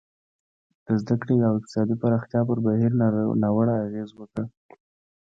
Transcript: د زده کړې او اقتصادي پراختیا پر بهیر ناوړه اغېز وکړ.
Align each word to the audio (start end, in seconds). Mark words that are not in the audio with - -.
د 0.85 0.87
زده 1.01 1.15
کړې 1.21 1.35
او 1.47 1.51
اقتصادي 1.59 1.95
پراختیا 2.01 2.41
پر 2.47 2.57
بهیر 2.65 2.91
ناوړه 3.41 3.75
اغېز 3.85 4.09
وکړ. 4.15 4.41